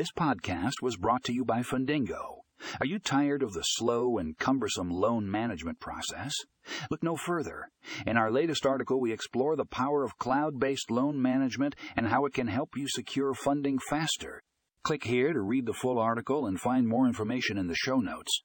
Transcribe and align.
This 0.00 0.12
podcast 0.12 0.80
was 0.80 0.96
brought 0.96 1.24
to 1.24 1.32
you 1.34 1.44
by 1.44 1.60
Fundingo. 1.60 2.44
Are 2.80 2.86
you 2.86 2.98
tired 2.98 3.42
of 3.42 3.52
the 3.52 3.60
slow 3.60 4.16
and 4.16 4.38
cumbersome 4.38 4.88
loan 4.88 5.30
management 5.30 5.78
process? 5.78 6.32
Look 6.90 7.02
no 7.02 7.16
further. 7.16 7.68
In 8.06 8.16
our 8.16 8.30
latest 8.30 8.64
article, 8.64 8.98
we 8.98 9.12
explore 9.12 9.56
the 9.56 9.66
power 9.66 10.02
of 10.02 10.16
cloud 10.16 10.58
based 10.58 10.90
loan 10.90 11.20
management 11.20 11.76
and 11.96 12.06
how 12.06 12.24
it 12.24 12.32
can 12.32 12.46
help 12.46 12.78
you 12.78 12.86
secure 12.88 13.34
funding 13.34 13.78
faster. 13.90 14.40
Click 14.84 15.04
here 15.04 15.34
to 15.34 15.42
read 15.42 15.66
the 15.66 15.74
full 15.74 15.98
article 15.98 16.46
and 16.46 16.58
find 16.58 16.88
more 16.88 17.06
information 17.06 17.58
in 17.58 17.66
the 17.66 17.74
show 17.74 17.98
notes. 17.98 18.40